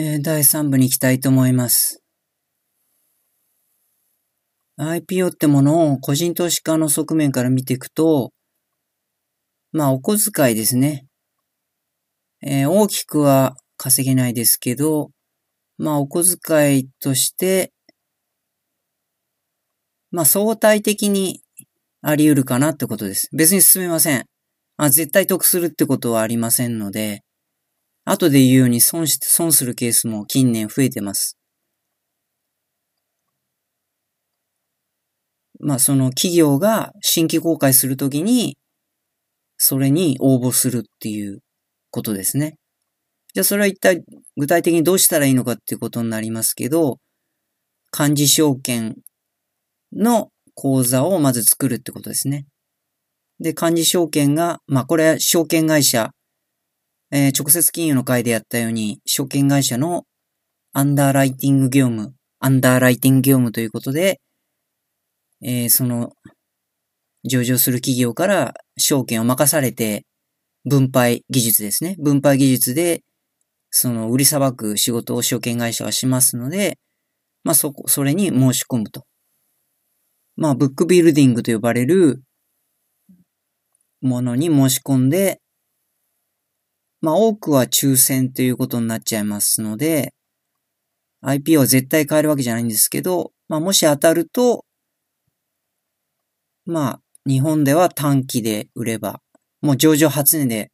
[0.00, 2.04] えー、第3部に行きたいと思います。
[4.78, 8.30] IPO ってものを個人投資家の側面から見ていくと、
[9.72, 11.06] まあ、お小遣いですね。
[12.42, 15.10] えー、大きくは稼げないですけど、
[15.78, 17.72] まあ、お小遣いとして、
[20.12, 21.40] まあ、相対的に
[22.02, 23.30] あり得るかなってことです。
[23.36, 24.26] 別に進めません。
[24.76, 27.24] あ、絶対得するってことはありませんので、
[28.10, 31.36] 後で言うように損し、損するケースも近年増えてます。
[35.60, 38.56] まあその企業が新規公開するときに、
[39.56, 41.40] それに応募するっていう
[41.90, 42.54] ことですね。
[43.34, 44.02] じゃあそれは一体
[44.36, 46.98] 具体的にどうしたらいいのかっていうことになりますけど、
[47.90, 48.96] 漢字証券
[49.92, 52.46] の口座をまず作るってことですね。
[53.40, 56.10] で、漢字証券が、まあこれは証券会社
[57.10, 60.04] えー、直接金融の会でやったように、証券会社の
[60.72, 64.20] アンダーライティング業務、アンダーライティング業務ということで、
[65.42, 66.12] えー、その、
[67.24, 70.04] 上場する企業から証券を任されて、
[70.64, 71.96] 分配技術ですね。
[71.98, 73.02] 分配技術で、
[73.70, 76.78] その売りさばく仕事を証券会社がしますので、
[77.44, 79.04] まあそこ、それに申し込むと。
[80.36, 82.22] まあ、ブックビルディングと呼ばれる
[84.00, 85.40] ものに申し込んで、
[87.00, 90.12] まあ多くは抽選ということになっちゃいますので、
[91.22, 94.64] IP は絶対変えるわけじゃないんですけど、まあもし当たると、
[96.66, 99.20] まあ日本では短期で売れば、
[99.60, 100.70] もう上場初値で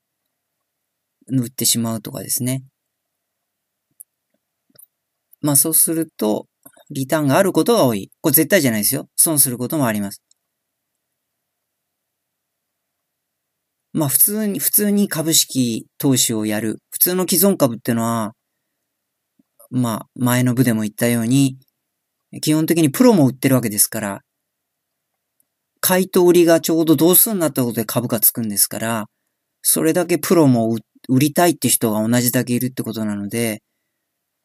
[1.28, 2.64] 売ってしまうとかですね。
[5.40, 6.46] まあそうすると、
[6.90, 8.10] リターンがあることが多い。
[8.20, 9.08] これ絶対じゃないですよ。
[9.16, 10.22] 損することもあります。
[13.94, 16.80] まあ普通に、普通に株式投資をやる。
[16.90, 18.32] 普通の既存株ってのは、
[19.70, 21.58] まあ前の部でも言ったように、
[22.42, 24.20] 基本的にプロも売ってるわけですから、
[25.80, 29.04] 買いと売りがちょうど同数になったことで株価つくんですから、
[29.62, 30.76] それだけプロも
[31.08, 33.62] 売りたいって人が同じだけいるってことなので、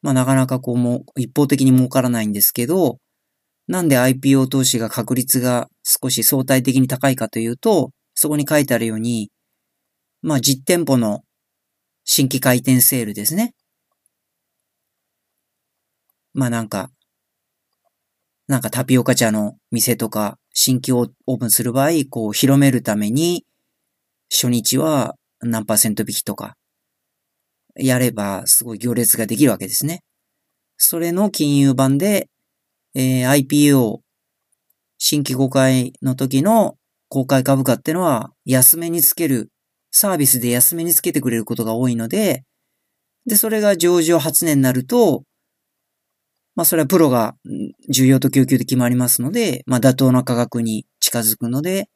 [0.00, 2.98] まあなかなかこうも一方的に儲からないんですけど、
[3.66, 9.30] なんで IPO 投資が確率が少し相対的に高いかというと、そこに書いてあるように、
[10.22, 11.24] まあ実店舗の
[12.04, 13.54] 新規開店セールですね。
[16.32, 16.90] まあなんか、
[18.46, 23.44] なんかタピオカ茶の店とか新規オープンする場合、こう広めるために、
[24.30, 26.56] 初日は何パーセント引きとか、
[27.76, 30.02] やればすごい行列ができるわけですね。
[30.76, 32.28] それの金融版で、
[32.94, 34.00] えー、IPO、
[34.98, 36.76] 新規公開の時の
[37.08, 39.50] 公開株価ってのは安めにつける
[39.90, 42.44] サービスで安めにつけてくれることが多いので、
[43.26, 45.24] で、それが上場初年になると、
[46.56, 47.34] まあそれはプロが
[47.92, 51.88] 需要と供給で決まりますので、まあ妥当な価格に近づくので、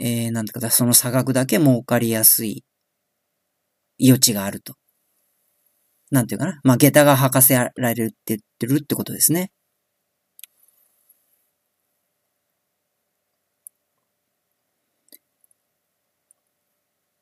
[0.00, 2.64] えー、なんだかその差額だけ儲かりやすい
[4.02, 4.74] 余地があると。
[6.10, 6.60] なんていうかな。
[6.64, 9.50] まあ下駄が履かせられるって言ってるってことですね。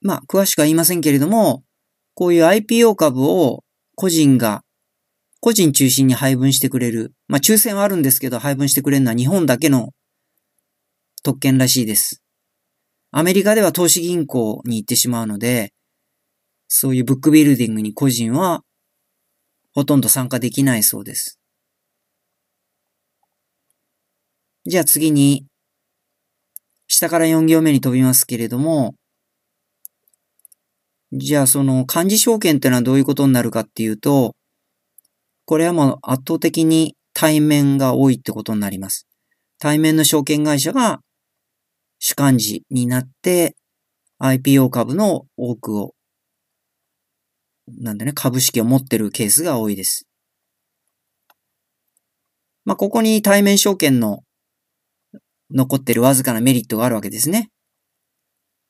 [0.03, 1.63] まあ、詳しくは言いませんけれども、
[2.15, 4.63] こういう IPO 株を個人が、
[5.41, 7.13] 個人中心に配分してくれる。
[7.29, 9.91] まあ、抽選はあるんですけど、配分してくれるのは日本だけの
[11.23, 12.23] 特権らしいです。
[13.11, 15.73] アメリカでは投資銀行に行ってしまうので、
[16.69, 18.63] そういうブックビルディングに個人は
[19.73, 21.39] ほとんど参加できないそうです。
[24.67, 25.47] じゃあ次に、
[26.87, 28.95] 下から4行目に飛びますけれども、
[31.13, 34.37] じゃあその漢字証券ってのはどういうことになるかっていうと、
[35.45, 39.09] これはもう圧倒的に対面が多いってことになります。
[39.59, 41.01] 対面の証券会社が
[41.99, 43.57] 主幹事になって
[44.21, 45.95] IPO 株の多くを、
[47.69, 50.07] なんでね、株式を持ってるケースが多いです。
[52.65, 54.21] まあ、ここに対面証券の
[55.51, 57.51] 残ってるわずかなメリットがあるわけですね。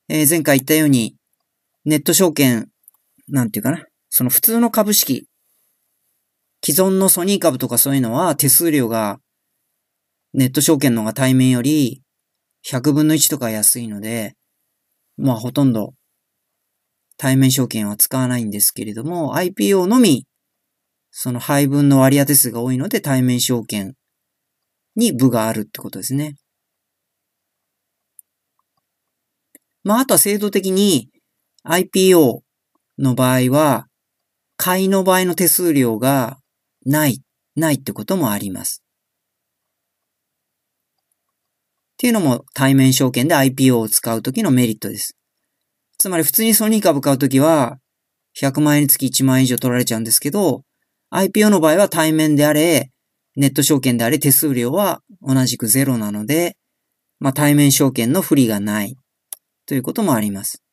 [0.09, 1.15] えー、前回言ったように、
[1.85, 2.69] ネット証券、
[3.27, 3.85] なんていうかな。
[4.09, 5.27] その普通の株式、
[6.63, 9.19] 既存のソニー株とかそういうのは手数料が
[10.33, 12.03] ネット証券の方が対面より
[12.65, 14.35] 100分の1とか安いので、
[15.17, 15.93] まあほとんど
[17.17, 20.25] 対面証券は使わないんですけれども、IPO のみ、
[21.09, 23.95] その配分の割当数が多いので対面証券
[24.95, 26.35] に部があるってことですね。
[29.83, 31.09] まああとは制度的に
[31.65, 32.41] IPO
[32.97, 33.87] の場合は、
[34.57, 36.37] 買いの場合の手数料が
[36.85, 37.21] ない、
[37.55, 38.83] ないってこともあります。
[40.97, 45.15] っていうのも対面証券で IPO を使うときのメリットです。
[45.99, 47.77] つまり普通にソニー株買うときは、
[48.39, 50.63] 100万円につき1万円以上取られちゃうんですけど、
[51.13, 52.89] IPO の場合は対面であれ、
[53.35, 56.57] ネット証券であれ手数料は同じくゼロなので、
[57.19, 58.95] まあ、対面証券の不利がない
[59.67, 60.63] ということもあります。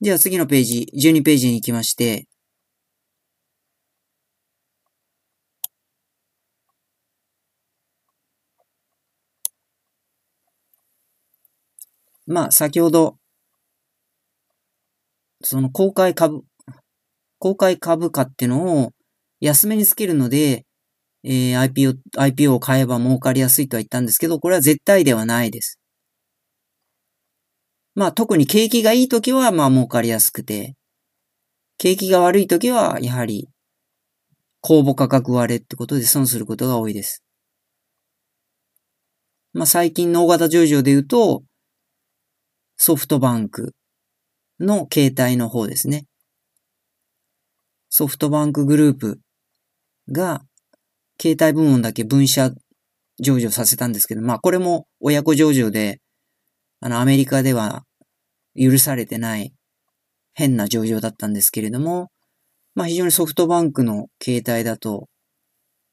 [0.00, 2.26] では次のページ、12ページに行きまして、
[12.26, 13.16] まあ、先ほど、
[15.42, 16.44] その公開株、
[17.38, 18.92] 公開株価っていうのを
[19.40, 20.64] 安めにつけるので、
[21.24, 25.79] えー、IPO、IPO を買えば儲かりやすいとは言ったんですけど、これは絶対ではないです。
[28.00, 30.74] まあ特に景気がいい時はまあ儲かりやすくて、
[31.76, 33.46] 景気が悪い時はやはり
[34.62, 37.22] 公募価格割れってことで損することが多いです。
[39.52, 41.42] まあ最近の大型上場で言うと、
[42.78, 43.74] ソフトバンク
[44.58, 46.06] の携帯の方ですね。
[47.90, 49.20] ソフトバンクグループ
[50.10, 50.40] が
[51.20, 52.50] 携帯部門だけ分社
[53.18, 56.00] 上場させたんですけど、まあこれも親子上場で、
[56.80, 57.84] あのアメリカでは
[58.60, 59.52] 許されてない
[60.34, 62.10] 変な上場だったんですけれども、
[62.74, 65.08] まあ非常にソフトバンクの携帯だと、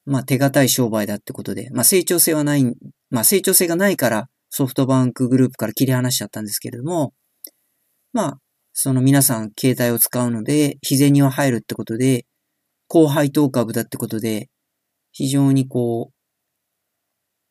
[0.05, 2.63] まあ手堅い商売だってことで、まあ成長性はない、
[3.09, 7.13] まあ成長性がないからソフトバンクグループから切り離しちゃったんですけれども、
[8.13, 8.39] まあ、
[8.73, 12.25] その皆さん携帯を使うので、日銭は入るってことで、
[12.87, 14.49] 高配当株だってことで、
[15.11, 16.13] 非常にこう、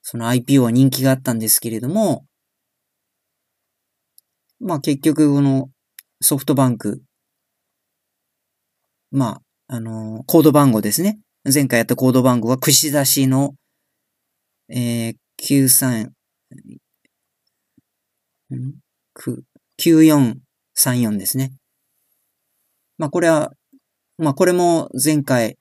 [0.03, 2.25] その IPO は人気があったんですけれども、
[4.61, 5.71] まあ結局この
[6.21, 7.03] ソフトバンク、
[9.11, 11.19] まあ、あのー、コード番号ですね。
[11.53, 13.55] 前回やったコード番号は串出しの、
[14.69, 16.09] えー、93、
[19.79, 21.53] 9434ですね。
[22.99, 23.53] まあこれは、
[24.19, 25.59] まあこれも前回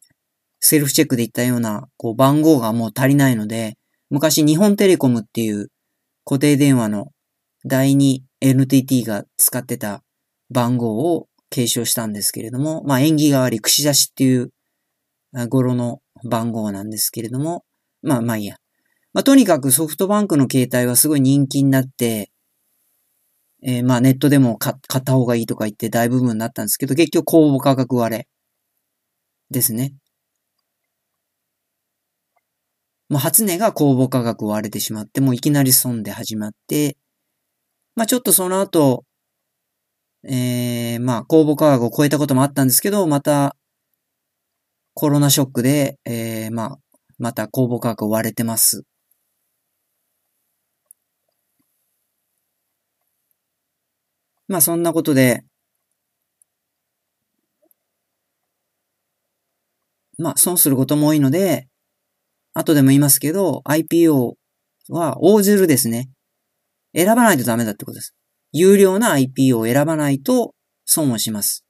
[0.60, 3.78] セルフチェックで言ったような、こう番号がもう足りないので、
[4.10, 5.68] 昔日本テレコムっていう
[6.24, 7.12] 固定電話の
[7.66, 10.04] 第2 NTT が使ってた
[10.52, 14.52] 番号を継承したんですけれども、まあ縁起が悪い串出しっていう
[15.50, 17.64] 語呂の番号なんですけれども、
[18.02, 18.58] まあまあいいや。
[19.14, 22.32] まあとにかくソフトバンクの携帯はすごい人気になって、
[23.64, 28.28] えー、まあネットでも買った方がいいとか言って大部分になったんですけど、結局公募価格割れ
[29.50, 29.94] ですね。
[33.10, 36.98] もう初値が公募価格割れてしまって、もういきなり損で始まって、
[37.96, 39.06] まあちょっとその後、
[40.28, 43.56] えー、まあ公募価格を超えたこともあったんですけど、また
[44.94, 46.78] コロナショックで、えー、まあ
[47.20, 48.84] また公募価格割れてます。
[54.48, 55.44] まあそんなことで、
[60.18, 61.68] まあ損することも多いので、
[62.54, 64.34] 後でも言いますけど、IPO
[64.90, 66.10] は大汁ですね。
[66.96, 68.16] 選ばないとダメだってことです。
[68.52, 70.54] 有料な IP を選ばないと
[70.86, 71.66] 損をします。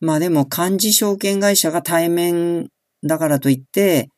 [0.00, 2.68] まあでも漢字証券会社が対面
[3.04, 4.10] だからといって、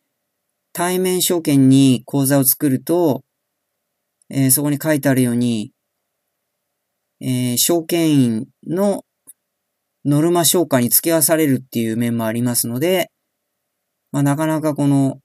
[0.72, 3.22] 対面証券に口座を作ると、
[4.28, 5.72] えー、そこに書いてあるように、
[7.20, 9.04] えー、証券員の
[10.04, 13.10] ノルマ消化に付け合わされるっていう面もありますので、
[14.12, 15.18] まあ、なかなかこの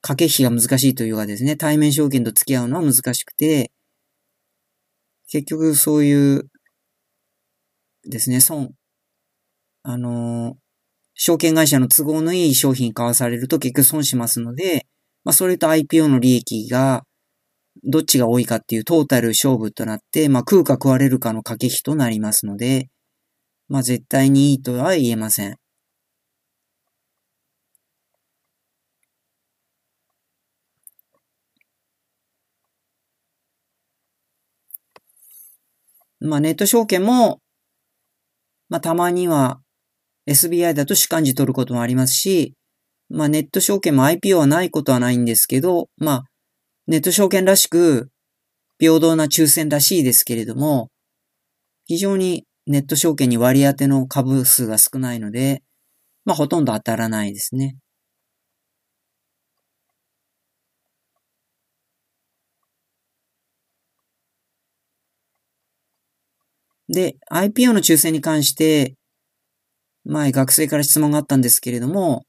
[0.00, 3.70] 駆け引きが難しいというかですね、対面証券と付き合うのは難しくて、
[5.28, 6.48] 結局そういう
[8.08, 8.72] ですね、損
[9.84, 10.56] あの、
[11.14, 14.86] 証券会社の都合のいい商品買わされると結局損しますので、
[15.24, 17.04] まあ、それと IPO の利益が、
[17.84, 22.88] どっちが多いかっていうトータル勝負となって、まあ、食うか食われるかの駆け引きとなりますので、
[23.68, 25.56] まあ、絶対にいいとは言えません。
[36.20, 37.40] まあ、ネット証券も、
[38.68, 39.60] まあ、たまには
[40.26, 42.54] SBI だと主幹事取ることもありますし、
[43.08, 46.24] まあネット証券も IPO はないことはないんですけど、まあ
[46.88, 48.10] ネット証券らしく
[48.78, 50.90] 平等な抽選らしいですけれども、
[51.86, 55.62] 非常にネット証券に割り当ての株数が少ないので、
[56.24, 57.76] まあほとんど当たらないですね。
[66.88, 68.94] で、IPO の抽選に関して、
[70.04, 72.24] 前学生から質問があったんですけれども、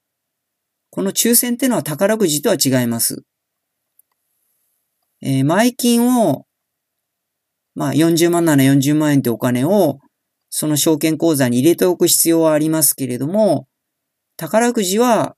[0.91, 3.24] この抽選ってのは宝くじとは違います。
[5.25, 6.46] えー、前金を、
[7.75, 10.00] まあ40万なら40万円ってお金を、
[10.50, 13.68] その証券口座に入れておく必要はありますけれども、
[14.36, 15.36] 宝くじは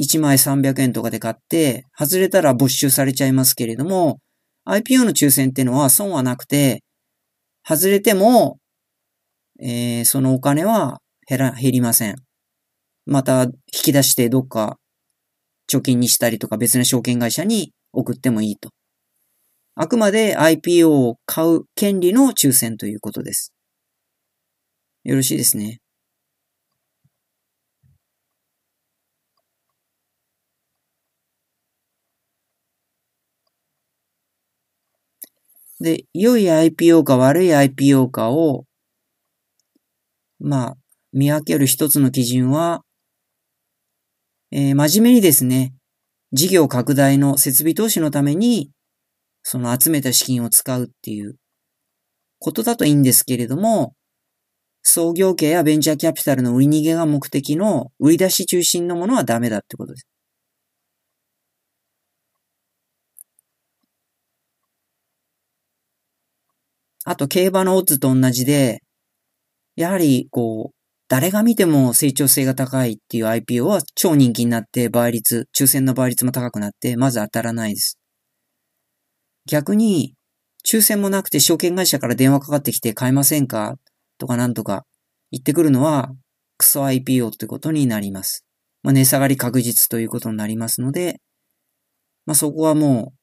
[0.00, 4.18] 1枚300円とかで買って、外れたら没収されちゃいますけれども、
[4.66, 6.82] IPO の抽選っていうのは損はなくて、
[7.66, 8.58] 外れても、
[9.60, 12.16] えー、そのお金は減ら、減りません。
[13.06, 14.78] また、引き出してどっか
[15.70, 18.70] 貯金にしたりとか別の証券会社に送ってもいいと。
[19.76, 23.52] あくまで IPO を買う権利の抽選ということです。
[25.04, 25.80] よろしいですね。
[35.80, 38.64] で、良い IPO か悪い IPO かを、
[40.38, 40.76] まあ、
[41.12, 42.82] 見分ける一つの基準は、
[44.50, 45.74] えー、真面目にですね、
[46.34, 48.72] 事業拡大の設備投資のために、
[49.44, 51.36] その集めた資金を使うっていう
[52.40, 53.94] ことだといいんですけれども、
[54.82, 60.08] 創業系やベンチャーキャピタルの売り逃げが目的の売り出し中心のものはダメだってことです。
[67.04, 68.82] あと、競馬のオッズと同じで、
[69.76, 70.83] やはり、こう、
[71.14, 78.00] 誰が見ても成長性が高いっていう IPO は超人気になって倍率、抽選の倍率も高くなって、まず当たらないです。
[79.46, 80.16] 逆に、
[80.68, 83.76] 抽選もなくて証券会社から電話かかってきて買えませんか？
[84.18, 84.86] とかなんとか
[85.30, 86.10] 言ってくるのは、
[86.58, 88.44] クソ IPO ってことになります。
[88.82, 91.20] まあ、値下がり確実ということになりますので、
[92.26, 93.18] まあ、そこはもう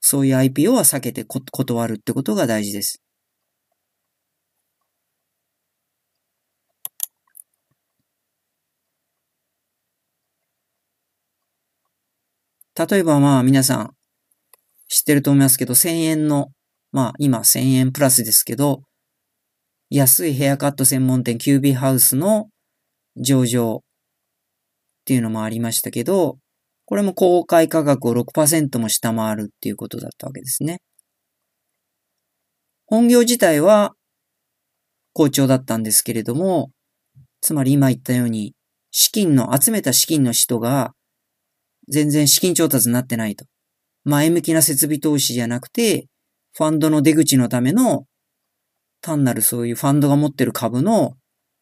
[0.00, 3.02] そういう IPO は避けて断るってことが大事です。
[12.78, 13.90] 例えばまあ皆さん
[14.88, 16.48] 知ってると思いますけど、1000円の、
[16.92, 18.82] まあ今1000円プラスですけど、
[19.90, 22.48] 安いヘアカット専門店キュービーハウスの
[23.16, 23.80] 上場っ
[25.04, 26.38] ていうのもありましたけど、
[26.84, 30.80] これも公開価格を6%も下回るっていうことだったわけですね。
[32.86, 33.94] 本業自体は
[35.12, 36.70] 好調だったんですけれども、
[37.40, 38.54] つまり今言ったように、
[38.92, 40.92] 資金の、集めた資金の人が
[41.88, 43.44] 全然資金調達になってないと。
[44.04, 46.06] 前向きな設備投資じゃなくて、
[46.56, 48.06] ファンドの出口のための
[49.00, 51.14] 単なるそういうファンドが持ってる株の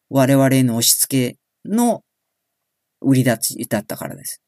[0.09, 1.37] 我々への押し付け
[1.69, 2.01] の
[3.01, 4.41] 売り立ちだったからです。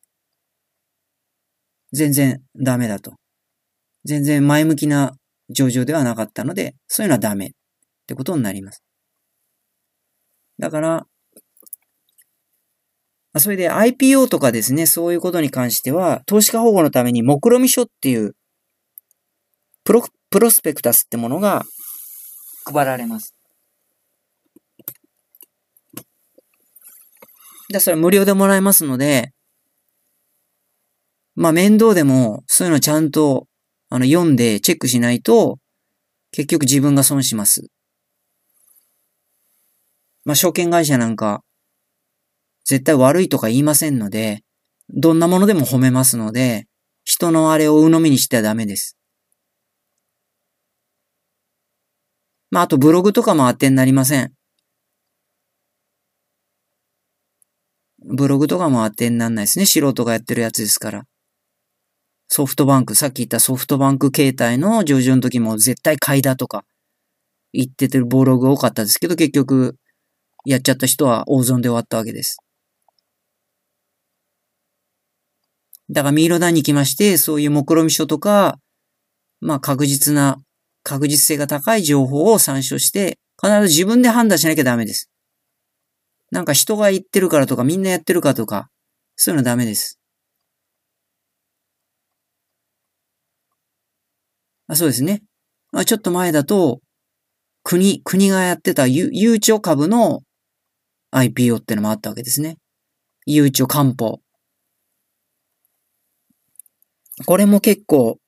[1.91, 3.13] 全然ダメだと。
[4.03, 5.15] 全然前向きな
[5.49, 7.49] 上場ではなかったので、そういうのはダメっ
[8.07, 8.83] てことになります。
[10.59, 11.05] だから、
[13.39, 18.35] それで IPO とかですね、そういうことに関しては、投資家保護のために目論見書っていう
[19.83, 21.63] プロ、プロスペクタスってものが
[22.65, 23.33] 配られます。
[27.69, 29.31] で、それ無料でもらえますので、
[31.35, 33.47] まあ面倒でも、そういうのちゃんと、
[33.89, 35.59] あの、読んでチェックしないと、
[36.31, 37.67] 結局自分が損します。
[40.25, 41.43] まあ証券会社なんか、
[42.67, 44.43] 絶対悪いとか言いませんので、
[44.89, 46.67] どんなものでも褒めますので、
[47.05, 48.97] 人のあれを鵜呑みにしてはダメです。
[52.51, 54.33] まあ、あとブログとかも当てになりません。
[58.05, 59.65] ブログとかも当てにならないですね。
[59.65, 61.03] 素人がやってるやつですから。
[62.27, 66.65] ソフトバンク、さっき言ったソフトバンク携帯の上場の時も絶対買いだとか
[67.53, 69.77] 言っててるボログ多かったですけど、結局
[70.45, 72.39] やっちゃった人は大損で終わったわけです。
[75.89, 78.59] だからミイロダンに来まして、そういう目論見書とか、
[79.39, 80.37] まあ確実な、
[80.83, 85.09] 確実性が高い情報を参照して、必ず自分で判断しなきゃダメです。
[86.31, 88.69] なんか人が言ってるからとかみんなやってるかとか、
[89.15, 89.99] そういうのダメです。
[94.67, 95.23] あそうですね。
[95.73, 96.81] あちょっと前だと、
[97.63, 100.21] 国、国がやってたゆゆうちょ株の
[101.11, 102.57] IPO ってのもあったわけですね。
[103.25, 104.19] ゆうちょ漢方。
[107.25, 108.19] これも結構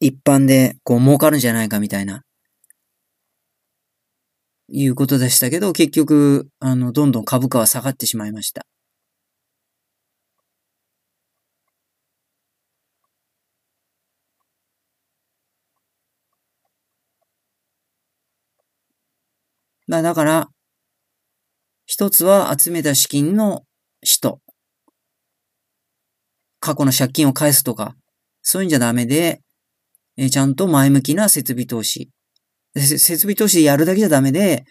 [0.00, 2.22] 一般でこう儲かるんじゃないかみたいな、
[4.68, 8.66] いうことでしたけど、結局、あの、どんどん株価は下がってしまいました。
[19.86, 20.48] まあだから、
[21.86, 23.64] 一つは集めた資金の
[24.02, 24.40] 使途。
[26.60, 27.96] 過去の借金を返すとか、
[28.42, 29.40] そういうんじゃダメで、
[30.16, 32.10] えちゃんと前向きな設備投資。
[32.74, 34.64] 設備投資でやるだけじゃダメで、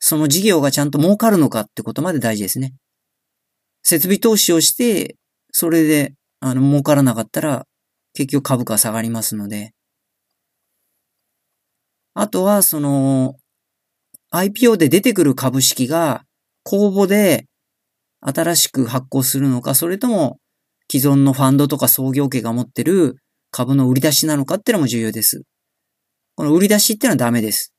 [0.00, 2.72] その事業がちゃんと儲かるのかってことまで大事ですね。
[3.82, 5.16] 設備投資をして、
[5.52, 7.64] それで、あの、儲からなかったら、
[8.14, 9.72] 結局株価下がりますので。
[12.14, 13.36] あとは、その、
[14.32, 16.24] IPO で出てくる株式が
[16.62, 17.46] 公募で
[18.20, 20.38] 新しく発行するのか、それとも
[20.90, 23.16] 既存のファンドとか創業家が持ってる
[23.50, 25.42] 株の売り出しなのかってのも重要です。
[26.34, 27.74] この売り出しってのはダメです。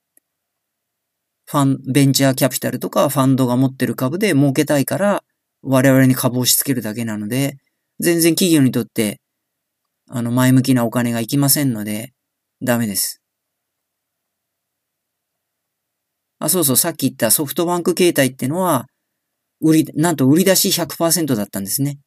[1.46, 5.24] ファン、ベンチャーキャピタルとかファンドが持ってる株で儲けたいから
[5.62, 7.58] 我々に株を押し付けるだけなので、
[8.00, 9.20] 全然企業にとって
[10.12, 12.14] あの前向きなお金がいきませんので、
[12.64, 13.22] ダメです。
[16.40, 18.88] あ、そうそう、さっき言ったソフトバンク携帯ってのは、
[19.62, 22.00] 売り、なんと売り出し100%だったんですね。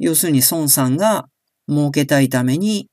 [0.00, 1.26] 要するに孫さんが
[1.68, 2.88] 儲けたいために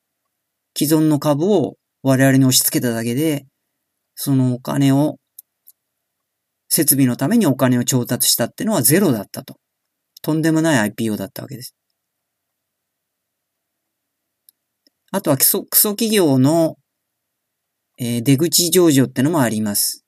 [0.78, 3.48] 既存の株を我々に押し付けただけで、
[4.14, 5.18] そのお金を、
[6.70, 9.56] 設備のためにお金を調達したってのはゼロだったと。
[10.22, 11.76] とんでもない IPO だったわけです。
[15.12, 16.76] あとは基礎、基礎企業の
[18.00, 20.06] えー、出口上場ってのもあります。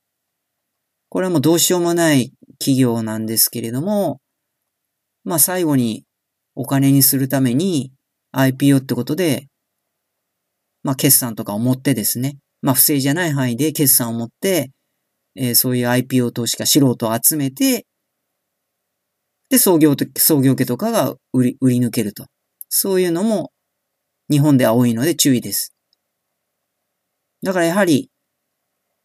[1.10, 4.22] これはもうどうしようもない企業なんですけれども、
[5.24, 6.04] まあ最後に
[6.62, 7.94] お金にするために
[8.36, 9.48] IPO ってことで、
[10.84, 14.72] まあ決算とかを持ってですね、まあ不正じゃない範囲で決算を持って、
[15.38, 17.86] えー、そういう IPO 投資家素人を集めて、
[19.48, 22.26] で、創業と、創業家とかが売り、売り抜けると。
[22.68, 23.54] そういうのも
[24.30, 25.74] 日本では多いので注意です。
[27.42, 28.10] だからやはり、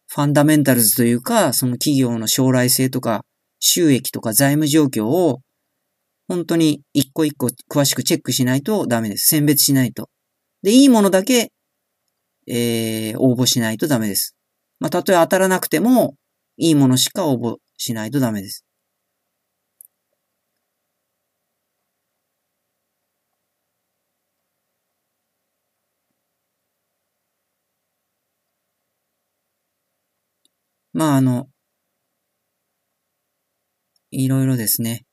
[0.07, 3.21] ファンダメンタルズというか、その企業の将来性とか、
[3.61, 5.39] 収益とか財務状況を、
[6.27, 9.27] 本当に一個一個詳しくチェックしないとダメです。
[9.27, 10.09] 選別しないと。
[10.63, 11.51] で、いいものだけ、
[12.47, 14.35] えー、応募しないとダメです。
[14.79, 16.15] まあ、たとえ当たらなくても、
[16.57, 18.65] いいものしか応募しないとダメです。
[30.93, 31.49] まあ、あの、
[34.11, 35.05] いろいろですね。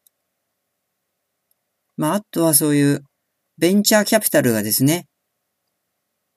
[2.03, 3.05] まあ、あとはそういう
[3.59, 5.07] ベンチャーキャピタルがですね、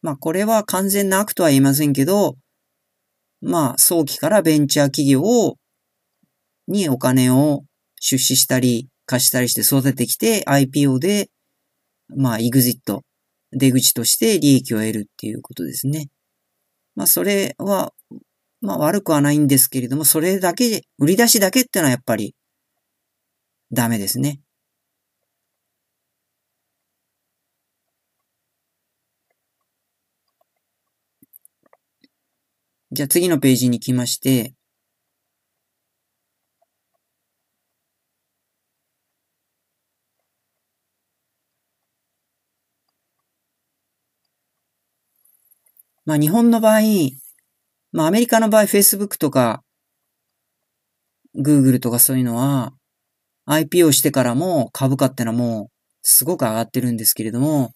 [0.03, 2.35] まあ、これは完全な悪とは言いませんけど、
[3.41, 5.55] まあ、早期からベンチャー企業を
[6.67, 7.63] にお金を
[7.99, 11.31] 出資したり、貸したりして育ててきて、IPO で、
[12.15, 13.01] まあ、エグジット、
[13.51, 16.09] 出口として利益を得るっていうことですね。
[16.93, 17.91] まあ、それは
[18.61, 22.35] まあ悪くはないんですけれども、それだけ、売り出しだけっていうのはやっぱり
[23.71, 24.41] ダメですね。
[32.95, 34.53] じゃあ次のページに来まして、
[46.05, 46.81] まあ日本の場合、
[47.91, 49.61] まあアメリカの場合 Facebook とか
[51.37, 52.71] Google とかそういうのは
[53.47, 55.67] IPO してからも株価ってのはもう
[56.01, 57.71] すごく上がってるんですけれども、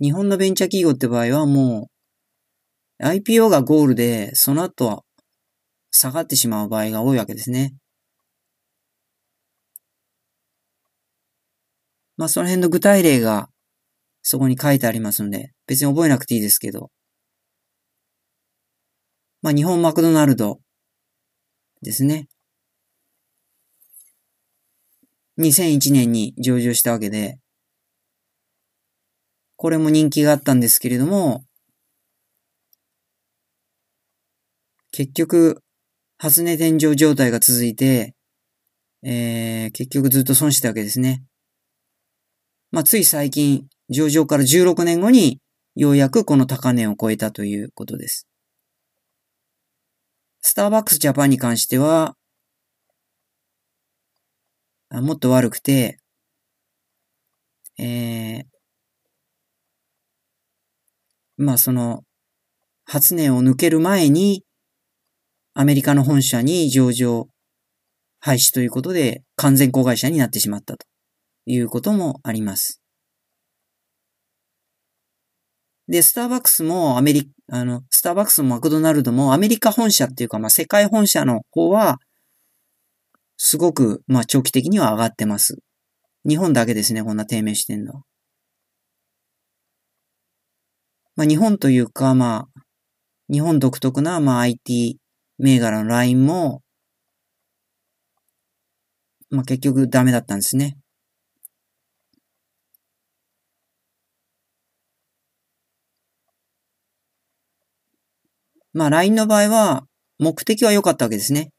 [0.00, 1.93] 日本のベンチャー企業って場合はもう
[3.04, 5.02] IPO がゴールでその後は
[5.90, 7.74] 下がってしまう場合が多いわけですね。
[12.16, 13.48] まあその辺の具体例が
[14.22, 16.90] そこに書いてありますので、別に覚えなくていいですけど、
[19.42, 20.60] まあ、日本マクドナルド
[21.82, 22.28] ですね。
[25.38, 27.36] 2001年に上場したわけで、
[29.56, 31.44] これも人気があったんですけれども、
[34.96, 35.60] 結局、
[36.18, 38.14] 初値天井状態が続いて、
[39.02, 41.24] えー、結局ずっと損したわけですね。
[42.70, 45.40] まあ、つい最近、上場から16年後に、
[45.74, 48.28] ようやくこの高値を超えたということです。
[50.42, 52.14] スターバックスジャパンに関しては、
[54.92, 55.98] もっと悪くて、
[57.78, 58.44] えー、
[61.36, 62.04] まあその、
[62.84, 64.44] 初年を抜ける前に、
[65.54, 67.28] アメリカの本社に上場
[68.18, 70.86] 廃止ということで完全子会社になってしまったと
[71.46, 72.80] いうこともあります。
[75.86, 81.98] で、スターバックスもアメリカ、あの、スターバックスもマクドナルドもアメリカ本社っていうか、まあ、世界本社の方は、
[83.36, 85.58] すごく、まあ、長期的には上がってます。
[86.26, 88.02] 日本だけですね、こんな低迷してんの。
[91.16, 92.60] まあ、日本というか、まあ、
[93.30, 94.98] 日本独特な、まあ、IT
[95.38, 96.62] 銘柄のラインも、
[99.30, 100.76] まあ、結局ダメだったんですね。
[108.72, 109.84] まあ LINE の場合は
[110.18, 111.50] 目的は良かったわけですね。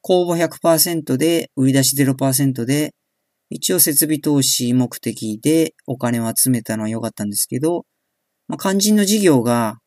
[0.00, 2.92] 公募100%で売り出し0%で
[3.54, 7.84] 一応設備投資目的でお金を集めたのは良かったんですけど、
[8.48, 9.78] まあ、肝心の事業が、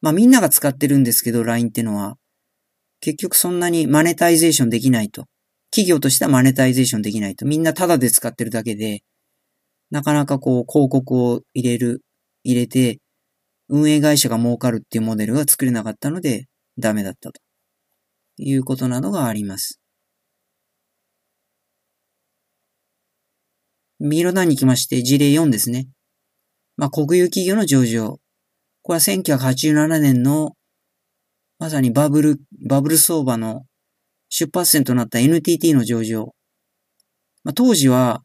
[0.00, 2.16] まあみんなが使ってるんですけど LINE ってのは
[3.00, 5.26] 結局そんなにマネタイゼーションできないと。
[5.70, 7.44] 企業としてはマネタイゼーションできないと。
[7.44, 9.02] みんなタダで使ってるだけで、
[9.90, 12.02] なかなかこう広告を入れる、
[12.44, 12.98] 入れて
[13.68, 16.46] 運営会社が儲かるっていうモデルが作れなかったので
[16.78, 17.40] ダメだったと
[18.38, 19.80] いうことなどがあります。
[23.98, 25.88] ミロダンに行きまして事例4ですね。
[26.76, 28.18] まあ、国有企業の上場。
[28.86, 30.52] これは1987年の
[31.58, 32.36] まさにバブル、
[32.68, 33.64] バブル相場の
[34.28, 36.26] 出発点となった NTT の上場。
[37.42, 38.22] まあ、当時は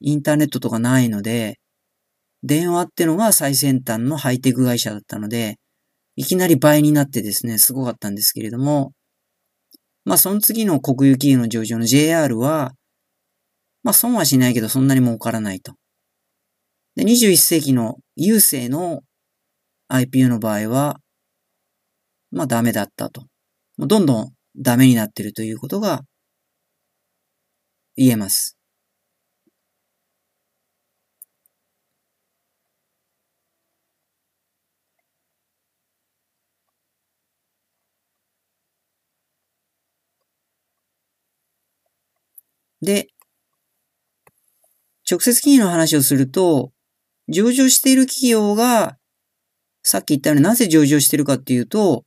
[0.00, 1.58] インターネットとかないので、
[2.42, 5.56] 電話ってのが最先端のハイテク会社だったので、
[6.14, 8.92] いきなり倍になってですね、すごかったんですけれども、
[10.06, 12.72] まあその次の国有企業の上場の JR は、
[13.82, 15.74] まあ損はしないけどそんなに儲からないと。
[16.94, 19.02] で、21世紀の郵政の
[19.88, 21.00] IPO の場合は、
[22.30, 23.26] まあダメだったと。
[23.78, 26.02] どんどんダメになってるということが
[27.96, 28.56] 言えます。
[42.82, 43.08] で、
[45.10, 46.72] 直接金融の話をすると、
[47.28, 48.96] 上場している企業が、
[49.88, 52.02] さっき言ったようになぜ上場してるかっていうと、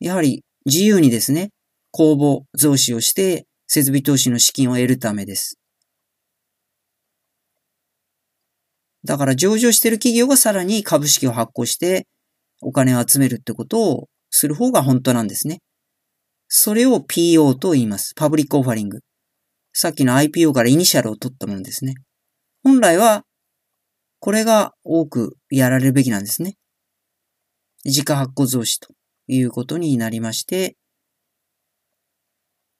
[0.00, 1.50] やはり自由にですね、
[1.92, 5.56] 公募増資をして設備投資の資金を得るためです。
[9.04, 12.08] だから上場してる企業がさらに株式を発行して
[12.62, 15.60] お金を集めるってことをする方が本当なんですね。
[16.48, 18.12] それを PO と言います。
[18.16, 18.98] パブリックオファリング。
[19.72, 21.94] さっきの IPO からイニシャルを取ったものですね。
[22.64, 23.22] 本来は、
[24.18, 26.56] これが多くやられるべきなんですね。
[27.84, 28.88] 自家発行増資と
[29.26, 30.76] いうことになりまして、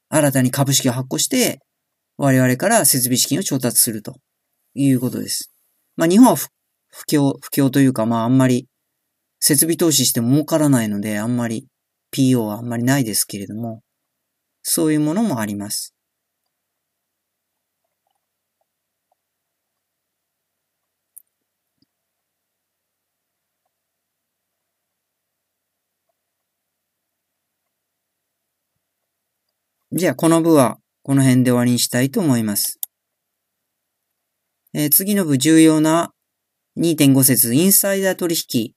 [0.08, 1.60] 新たに株式を発行して、
[2.16, 4.16] 我々から設備資金を調達すると
[4.74, 5.52] いうことです。
[5.96, 6.48] まあ日本は不
[7.08, 8.66] 況、不況というか、まああんまり
[9.38, 11.66] 設備投資しても儲からないので、あんまり
[12.12, 13.80] PO はあんまりないですけれども、
[14.62, 15.94] そういうものもあります。
[29.92, 32.78] じゃあ、この部はこの辺で終わりにしたいと思います。
[34.72, 36.12] えー、次の部重要な
[36.78, 38.72] 2.5節インサイダー取引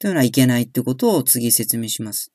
[0.00, 2.32] というのはいけないってことを次説明します。